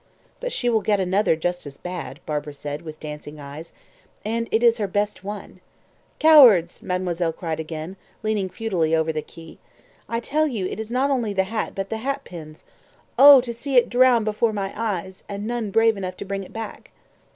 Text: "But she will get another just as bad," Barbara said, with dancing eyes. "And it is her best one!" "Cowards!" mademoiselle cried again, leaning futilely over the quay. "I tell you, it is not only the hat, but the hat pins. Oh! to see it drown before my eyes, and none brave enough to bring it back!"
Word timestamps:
"But 0.39 0.51
she 0.51 0.67
will 0.67 0.81
get 0.81 0.99
another 0.99 1.35
just 1.35 1.67
as 1.67 1.77
bad," 1.77 2.21
Barbara 2.25 2.53
said, 2.55 2.81
with 2.81 2.99
dancing 2.99 3.39
eyes. 3.39 3.71
"And 4.25 4.47
it 4.49 4.63
is 4.63 4.79
her 4.79 4.87
best 4.87 5.23
one!" 5.23 5.59
"Cowards!" 6.17 6.81
mademoiselle 6.81 7.31
cried 7.33 7.59
again, 7.59 7.97
leaning 8.23 8.49
futilely 8.49 8.95
over 8.95 9.13
the 9.13 9.21
quay. 9.21 9.59
"I 10.09 10.19
tell 10.19 10.47
you, 10.47 10.65
it 10.65 10.79
is 10.79 10.91
not 10.91 11.11
only 11.11 11.33
the 11.33 11.43
hat, 11.53 11.73
but 11.75 11.91
the 11.91 11.97
hat 11.97 12.23
pins. 12.23 12.65
Oh! 13.19 13.41
to 13.41 13.53
see 13.53 13.75
it 13.75 13.89
drown 13.89 14.23
before 14.23 14.53
my 14.53 14.73
eyes, 14.75 15.23
and 15.29 15.45
none 15.45 15.69
brave 15.69 15.95
enough 15.95 16.17
to 16.17 16.25
bring 16.25 16.43
it 16.43 16.51
back!" 16.51 16.89